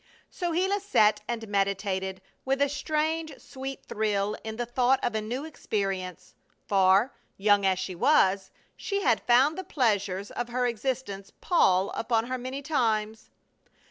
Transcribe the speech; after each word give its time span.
So 0.31 0.51
Gila 0.51 0.79
sat 0.79 1.21
and 1.27 1.47
meditated, 1.47 2.23
with 2.43 2.59
a 2.59 2.69
strange, 2.69 3.37
sweet 3.39 3.85
thrill 3.85 4.35
in 4.43 4.55
the 4.55 4.65
thought 4.65 4.99
of 5.03 5.13
a 5.13 5.21
new 5.21 5.45
experience; 5.45 6.33
for, 6.65 7.13
young 7.37 7.67
as 7.67 7.77
she 7.77 7.93
was, 7.93 8.49
she 8.75 9.03
had 9.03 9.21
found 9.21 9.59
the 9.59 9.63
pleasures 9.63 10.31
of 10.31 10.49
her 10.49 10.65
existence 10.65 11.31
pall 11.39 11.91
upon 11.91 12.25
her 12.25 12.39
many 12.39 12.63
times. 12.63 13.29